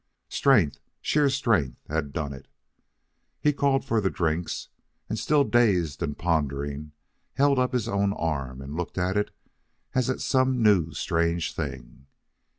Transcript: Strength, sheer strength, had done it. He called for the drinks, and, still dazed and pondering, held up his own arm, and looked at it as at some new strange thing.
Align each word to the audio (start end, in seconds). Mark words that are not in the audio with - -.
Strength, 0.29 0.79
sheer 0.99 1.29
strength, 1.29 1.85
had 1.87 2.11
done 2.11 2.33
it. 2.33 2.47
He 3.39 3.53
called 3.53 3.85
for 3.85 4.01
the 4.01 4.09
drinks, 4.09 4.69
and, 5.07 5.19
still 5.19 5.43
dazed 5.43 6.01
and 6.01 6.17
pondering, 6.17 6.93
held 7.35 7.59
up 7.59 7.71
his 7.73 7.87
own 7.87 8.11
arm, 8.13 8.61
and 8.63 8.73
looked 8.75 8.97
at 8.97 9.15
it 9.15 9.29
as 9.93 10.09
at 10.09 10.19
some 10.19 10.63
new 10.63 10.91
strange 10.93 11.53
thing. 11.53 12.07